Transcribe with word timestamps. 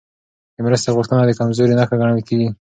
د 0.55 0.57
مرستې 0.65 0.89
غوښتنه 0.95 1.21
د 1.25 1.31
کمزورۍ 1.39 1.73
نښه 1.79 1.95
ګڼل 2.01 2.19
کېږي. 2.27 2.49